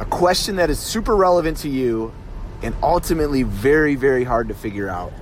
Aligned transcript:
A 0.00 0.06
question 0.06 0.56
that 0.56 0.70
is 0.70 0.78
super 0.78 1.14
relevant 1.14 1.58
to 1.58 1.68
you 1.68 2.10
and 2.62 2.74
ultimately 2.82 3.42
very, 3.42 3.96
very 3.96 4.24
hard 4.24 4.48
to 4.48 4.54
figure 4.54 4.88
out 4.88 5.12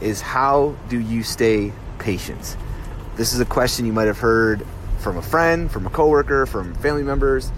is 0.00 0.22
how 0.22 0.74
do 0.88 0.98
you 0.98 1.22
stay 1.22 1.70
patient? 1.98 2.56
This 3.16 3.34
is 3.34 3.40
a 3.40 3.44
question 3.44 3.84
you 3.84 3.92
might 3.92 4.06
have 4.06 4.18
heard 4.18 4.66
from 5.00 5.18
a 5.18 5.22
friend, 5.22 5.70
from 5.70 5.86
a 5.86 5.90
coworker, 5.90 6.46
from 6.46 6.72
family 6.76 7.02
members. 7.02 7.52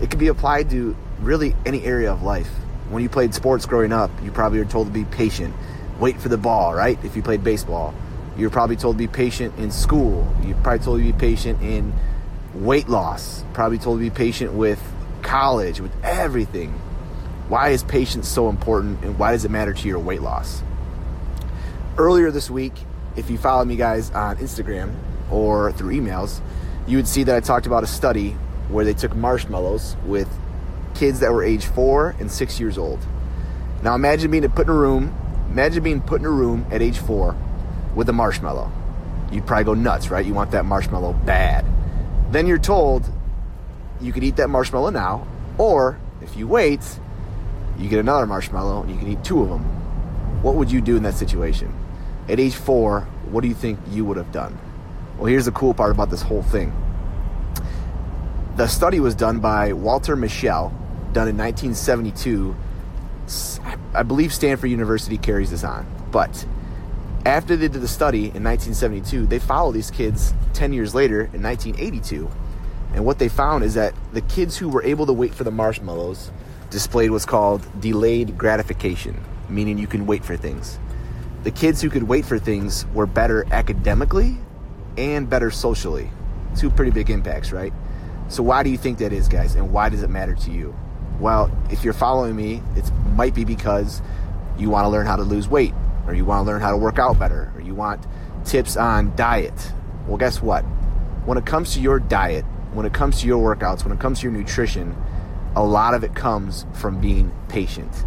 It 0.00 0.10
can 0.10 0.18
be 0.18 0.26
applied 0.26 0.68
to 0.70 0.96
really 1.20 1.54
any 1.64 1.84
area 1.84 2.10
of 2.10 2.24
life. 2.24 2.48
When 2.90 3.04
you 3.04 3.08
played 3.08 3.32
sports 3.32 3.64
growing 3.64 3.92
up, 3.92 4.10
you 4.20 4.32
probably 4.32 4.58
were 4.58 4.64
told 4.64 4.88
to 4.88 4.92
be 4.92 5.04
patient, 5.04 5.54
wait 6.00 6.20
for 6.20 6.28
the 6.28 6.36
ball, 6.36 6.74
right? 6.74 6.98
If 7.04 7.14
you 7.14 7.22
played 7.22 7.44
baseball, 7.44 7.94
you're 8.36 8.50
probably 8.50 8.74
told 8.74 8.96
to 8.96 8.98
be 8.98 9.06
patient 9.06 9.56
in 9.58 9.70
school. 9.70 10.28
You're 10.42 10.56
probably 10.56 10.84
told 10.84 10.98
to 10.98 11.04
be 11.04 11.12
patient 11.12 11.62
in 11.62 11.92
weight 12.52 12.88
loss. 12.88 13.44
Probably 13.52 13.78
told 13.78 14.00
to 14.00 14.02
be 14.02 14.10
patient 14.10 14.54
with 14.54 14.82
college, 15.24 15.80
with 15.80 15.92
everything. 16.04 16.70
Why 17.48 17.70
is 17.70 17.82
patience 17.82 18.28
so 18.28 18.48
important 18.48 19.02
and 19.02 19.18
why 19.18 19.32
does 19.32 19.44
it 19.44 19.50
matter 19.50 19.72
to 19.72 19.88
your 19.88 19.98
weight 19.98 20.22
loss? 20.22 20.62
Earlier 21.98 22.30
this 22.30 22.48
week, 22.48 22.72
if 23.16 23.30
you 23.30 23.38
follow 23.38 23.64
me 23.64 23.76
guys 23.76 24.10
on 24.12 24.36
Instagram 24.36 24.94
or 25.30 25.72
through 25.72 25.94
emails, 25.94 26.40
you 26.86 26.96
would 26.96 27.08
see 27.08 27.24
that 27.24 27.34
I 27.34 27.40
talked 27.40 27.66
about 27.66 27.82
a 27.82 27.86
study 27.86 28.30
where 28.68 28.84
they 28.84 28.94
took 28.94 29.14
marshmallows 29.14 29.96
with 30.06 30.28
kids 30.94 31.20
that 31.20 31.32
were 31.32 31.42
age 31.42 31.66
four 31.66 32.14
and 32.18 32.30
six 32.30 32.60
years 32.60 32.78
old. 32.78 33.04
Now 33.82 33.94
imagine 33.94 34.30
being 34.30 34.48
put 34.50 34.66
in 34.66 34.72
a 34.72 34.76
room, 34.76 35.14
imagine 35.50 35.82
being 35.82 36.00
put 36.00 36.20
in 36.20 36.26
a 36.26 36.30
room 36.30 36.66
at 36.70 36.82
age 36.82 36.98
four 36.98 37.36
with 37.94 38.08
a 38.08 38.12
marshmallow. 38.12 38.70
You'd 39.30 39.46
probably 39.46 39.64
go 39.64 39.74
nuts, 39.74 40.10
right? 40.10 40.24
You 40.24 40.34
want 40.34 40.52
that 40.52 40.64
marshmallow 40.64 41.12
bad. 41.24 41.64
Then 42.30 42.46
you're 42.46 42.58
told 42.58 43.10
you 44.04 44.12
could 44.12 44.22
eat 44.22 44.36
that 44.36 44.48
marshmallow 44.48 44.90
now, 44.90 45.26
or 45.58 45.98
if 46.20 46.36
you 46.36 46.46
wait, 46.46 46.80
you 47.78 47.88
get 47.88 47.98
another 47.98 48.26
marshmallow 48.26 48.82
and 48.82 48.90
you 48.90 48.98
can 48.98 49.08
eat 49.08 49.24
two 49.24 49.42
of 49.42 49.48
them. 49.48 49.62
What 50.42 50.56
would 50.56 50.70
you 50.70 50.80
do 50.80 50.96
in 50.96 51.02
that 51.04 51.14
situation? 51.14 51.74
At 52.28 52.38
age 52.38 52.54
four, 52.54 53.00
what 53.30 53.40
do 53.40 53.48
you 53.48 53.54
think 53.54 53.78
you 53.90 54.04
would 54.04 54.16
have 54.16 54.30
done? 54.30 54.58
Well, 55.16 55.26
here's 55.26 55.46
the 55.46 55.52
cool 55.52 55.74
part 55.74 55.90
about 55.90 56.10
this 56.10 56.22
whole 56.22 56.42
thing. 56.42 56.72
The 58.56 58.66
study 58.68 59.00
was 59.00 59.14
done 59.14 59.40
by 59.40 59.72
Walter 59.72 60.16
Mischel, 60.16 60.70
done 61.12 61.28
in 61.28 61.36
1972. 61.36 62.54
I 63.94 64.02
believe 64.02 64.32
Stanford 64.32 64.70
University 64.70 65.18
carries 65.18 65.50
this 65.50 65.64
on. 65.64 65.86
But 66.12 66.46
after 67.24 67.56
they 67.56 67.68
did 67.68 67.80
the 67.80 67.88
study 67.88 68.26
in 68.26 68.44
1972, 68.44 69.26
they 69.26 69.38
followed 69.38 69.72
these 69.72 69.90
kids 69.90 70.34
10 70.52 70.72
years 70.72 70.94
later 70.94 71.22
in 71.32 71.42
1982. 71.42 72.30
And 72.94 73.04
what 73.04 73.18
they 73.18 73.28
found 73.28 73.64
is 73.64 73.74
that 73.74 73.92
the 74.12 74.20
kids 74.22 74.56
who 74.56 74.68
were 74.68 74.82
able 74.82 75.06
to 75.06 75.12
wait 75.12 75.34
for 75.34 75.44
the 75.44 75.50
marshmallows 75.50 76.30
displayed 76.70 77.10
what's 77.10 77.26
called 77.26 77.66
delayed 77.80 78.38
gratification, 78.38 79.20
meaning 79.48 79.78
you 79.78 79.86
can 79.86 80.06
wait 80.06 80.24
for 80.24 80.36
things. 80.36 80.78
The 81.42 81.50
kids 81.50 81.82
who 81.82 81.90
could 81.90 82.04
wait 82.04 82.24
for 82.24 82.38
things 82.38 82.86
were 82.94 83.06
better 83.06 83.44
academically 83.52 84.38
and 84.96 85.28
better 85.28 85.50
socially. 85.50 86.10
Two 86.56 86.70
pretty 86.70 86.92
big 86.92 87.10
impacts, 87.10 87.52
right? 87.52 87.72
So 88.28 88.42
why 88.42 88.62
do 88.62 88.70
you 88.70 88.78
think 88.78 88.98
that 88.98 89.12
is, 89.12 89.28
guys? 89.28 89.54
And 89.54 89.72
why 89.72 89.88
does 89.88 90.02
it 90.02 90.08
matter 90.08 90.34
to 90.34 90.50
you? 90.50 90.74
Well, 91.20 91.50
if 91.70 91.84
you're 91.84 91.92
following 91.92 92.34
me, 92.34 92.62
it 92.76 92.90
might 93.14 93.34
be 93.34 93.44
because 93.44 94.00
you 94.56 94.70
want 94.70 94.84
to 94.84 94.88
learn 94.88 95.06
how 95.06 95.16
to 95.16 95.22
lose 95.22 95.48
weight, 95.48 95.74
or 96.06 96.14
you 96.14 96.24
want 96.24 96.44
to 96.44 96.50
learn 96.50 96.60
how 96.60 96.70
to 96.70 96.76
work 96.76 96.98
out 96.98 97.18
better, 97.18 97.52
or 97.54 97.60
you 97.60 97.74
want 97.74 98.06
tips 98.44 98.76
on 98.76 99.14
diet. 99.16 99.72
Well, 100.06 100.16
guess 100.16 100.40
what? 100.40 100.62
When 101.24 101.38
it 101.38 101.44
comes 101.44 101.74
to 101.74 101.80
your 101.80 101.98
diet, 101.98 102.44
when 102.74 102.84
it 102.86 102.92
comes 102.92 103.20
to 103.20 103.26
your 103.26 103.56
workouts, 103.56 103.84
when 103.84 103.92
it 103.92 104.00
comes 104.00 104.20
to 104.20 104.24
your 104.24 104.32
nutrition, 104.32 104.96
a 105.56 105.64
lot 105.64 105.94
of 105.94 106.04
it 106.04 106.14
comes 106.14 106.66
from 106.74 107.00
being 107.00 107.32
patient. 107.48 108.04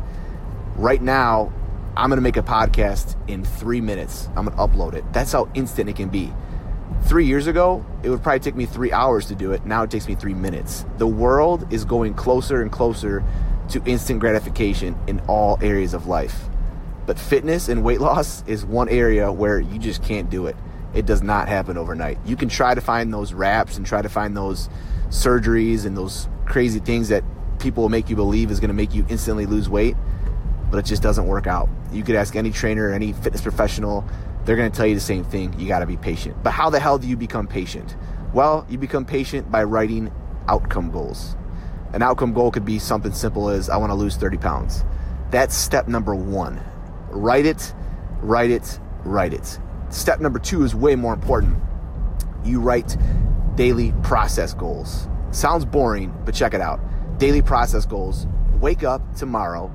Right 0.75 1.01
now, 1.01 1.51
I'm 1.95 2.09
going 2.09 2.17
to 2.17 2.21
make 2.21 2.37
a 2.37 2.43
podcast 2.43 3.15
in 3.27 3.43
three 3.43 3.81
minutes. 3.81 4.27
I'm 4.35 4.45
going 4.45 4.55
to 4.55 4.63
upload 4.63 4.93
it. 4.93 5.03
That's 5.13 5.31
how 5.31 5.49
instant 5.53 5.89
it 5.89 5.95
can 5.95 6.09
be. 6.09 6.31
Three 7.03 7.25
years 7.25 7.47
ago, 7.47 7.85
it 8.03 8.09
would 8.09 8.21
probably 8.21 8.39
take 8.39 8.55
me 8.55 8.65
three 8.65 8.91
hours 8.91 9.25
to 9.27 9.35
do 9.35 9.51
it. 9.51 9.65
Now 9.65 9.83
it 9.83 9.91
takes 9.91 10.07
me 10.07 10.15
three 10.15 10.33
minutes. 10.33 10.85
The 10.97 11.07
world 11.07 11.71
is 11.73 11.85
going 11.85 12.13
closer 12.13 12.61
and 12.61 12.71
closer 12.71 13.23
to 13.69 13.83
instant 13.85 14.19
gratification 14.19 14.97
in 15.07 15.21
all 15.21 15.57
areas 15.61 15.93
of 15.93 16.07
life. 16.07 16.45
But 17.05 17.17
fitness 17.17 17.69
and 17.69 17.83
weight 17.83 18.01
loss 18.01 18.43
is 18.47 18.65
one 18.65 18.89
area 18.89 19.31
where 19.31 19.59
you 19.59 19.79
just 19.79 20.03
can't 20.03 20.29
do 20.29 20.47
it. 20.47 20.55
It 20.97 21.05
does 21.05 21.21
not 21.21 21.47
happen 21.47 21.77
overnight. 21.77 22.17
You 22.25 22.35
can 22.35 22.49
try 22.49 22.73
to 22.73 22.81
find 22.81 23.13
those 23.13 23.31
wraps 23.31 23.77
and 23.77 23.85
try 23.85 24.01
to 24.01 24.09
find 24.09 24.35
those 24.35 24.67
surgeries 25.09 25.85
and 25.85 25.95
those 25.95 26.27
crazy 26.47 26.79
things 26.79 27.09
that 27.09 27.23
people 27.59 27.83
will 27.83 27.89
make 27.89 28.09
you 28.09 28.15
believe 28.15 28.49
is 28.49 28.59
going 28.59 28.69
to 28.69 28.73
make 28.73 28.95
you 28.95 29.05
instantly 29.07 29.45
lose 29.45 29.69
weight, 29.69 29.95
but 30.71 30.79
it 30.79 30.85
just 30.85 31.03
doesn't 31.03 31.27
work 31.27 31.45
out. 31.45 31.69
You 31.91 32.01
could 32.01 32.15
ask 32.15 32.35
any 32.35 32.49
trainer, 32.49 32.91
any 32.91 33.13
fitness 33.13 33.41
professional, 33.41 34.03
they're 34.43 34.55
going 34.55 34.71
to 34.71 34.75
tell 34.75 34.87
you 34.87 34.95
the 34.95 34.99
same 34.99 35.23
thing. 35.23 35.57
You 35.59 35.67
got 35.67 35.79
to 35.79 35.85
be 35.85 35.97
patient. 35.97 36.41
But 36.41 36.49
how 36.49 36.71
the 36.71 36.79
hell 36.79 36.97
do 36.97 37.07
you 37.07 37.15
become 37.15 37.45
patient? 37.45 37.95
Well, 38.33 38.65
you 38.67 38.79
become 38.79 39.05
patient 39.05 39.51
by 39.51 39.65
writing 39.65 40.11
outcome 40.47 40.89
goals. 40.89 41.35
An 41.93 42.01
outcome 42.01 42.33
goal 42.33 42.49
could 42.49 42.65
be 42.65 42.79
something 42.79 43.11
simple 43.11 43.49
as 43.49 43.69
I 43.69 43.77
want 43.77 43.91
to 43.91 43.95
lose 43.95 44.15
30 44.15 44.37
pounds. 44.37 44.83
That's 45.29 45.55
step 45.55 45.87
number 45.87 46.15
one. 46.15 46.59
Write 47.11 47.45
it, 47.45 47.71
write 48.23 48.49
it, 48.49 48.79
write 49.03 49.33
it. 49.33 49.59
Step 49.89 50.19
number 50.19 50.39
two 50.39 50.63
is 50.63 50.75
way 50.75 50.95
more 50.95 51.13
important. 51.13 51.57
You 52.43 52.59
write 52.59 52.97
daily 53.55 53.93
process 54.03 54.53
goals. 54.53 55.07
Sounds 55.31 55.65
boring, 55.65 56.13
but 56.25 56.35
check 56.35 56.53
it 56.53 56.61
out. 56.61 56.79
Daily 57.17 57.41
process 57.41 57.85
goals. 57.85 58.27
Wake 58.59 58.83
up 58.83 59.01
tomorrow 59.15 59.73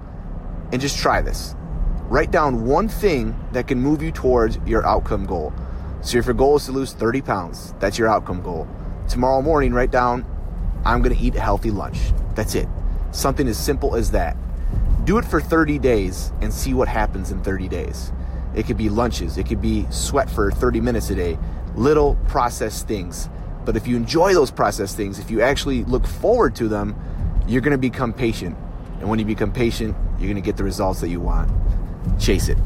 and 0.72 0.80
just 0.80 0.98
try 0.98 1.20
this. 1.20 1.54
Write 2.08 2.30
down 2.30 2.66
one 2.66 2.88
thing 2.88 3.34
that 3.52 3.66
can 3.66 3.80
move 3.80 4.02
you 4.02 4.12
towards 4.12 4.58
your 4.66 4.86
outcome 4.86 5.24
goal. 5.24 5.52
So 6.02 6.18
if 6.18 6.26
your 6.26 6.34
goal 6.34 6.56
is 6.56 6.66
to 6.66 6.72
lose 6.72 6.92
30 6.92 7.22
pounds, 7.22 7.74
that's 7.78 7.98
your 7.98 8.08
outcome 8.08 8.42
goal. 8.42 8.68
Tomorrow 9.08 9.40
morning, 9.42 9.72
write 9.72 9.90
down, 9.90 10.26
I'm 10.84 11.00
going 11.00 11.16
to 11.16 11.22
eat 11.22 11.36
a 11.36 11.40
healthy 11.40 11.70
lunch. 11.70 11.98
That's 12.34 12.54
it. 12.54 12.68
Something 13.12 13.48
as 13.48 13.58
simple 13.58 13.94
as 13.94 14.10
that. 14.10 14.36
Do 15.04 15.18
it 15.18 15.24
for 15.24 15.40
30 15.40 15.78
days 15.78 16.32
and 16.40 16.52
see 16.52 16.74
what 16.74 16.88
happens 16.88 17.30
in 17.30 17.42
30 17.42 17.68
days. 17.68 18.12
It 18.54 18.66
could 18.66 18.76
be 18.76 18.88
lunches, 18.88 19.38
it 19.38 19.46
could 19.46 19.62
be 19.62 19.86
sweat 19.90 20.30
for 20.30 20.50
30 20.50 20.80
minutes 20.80 21.10
a 21.10 21.14
day, 21.14 21.38
little 21.74 22.16
processed 22.28 22.86
things. 22.86 23.28
But 23.64 23.76
if 23.76 23.86
you 23.86 23.96
enjoy 23.96 24.34
those 24.34 24.50
processed 24.50 24.96
things, 24.96 25.18
if 25.18 25.30
you 25.30 25.40
actually 25.40 25.84
look 25.84 26.06
forward 26.06 26.54
to 26.56 26.68
them, 26.68 26.96
you're 27.46 27.60
going 27.60 27.72
to 27.72 27.78
become 27.78 28.12
patient. 28.12 28.56
And 29.00 29.08
when 29.08 29.18
you 29.18 29.24
become 29.24 29.52
patient, 29.52 29.96
you're 30.18 30.30
going 30.30 30.34
to 30.36 30.46
get 30.46 30.56
the 30.56 30.64
results 30.64 31.00
that 31.00 31.08
you 31.08 31.20
want 31.20 31.50
chase 32.18 32.48
it. 32.48 32.58